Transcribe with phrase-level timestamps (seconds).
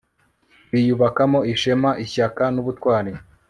[0.71, 3.11] biyubakamo ishema, ishyaka n'ubutwari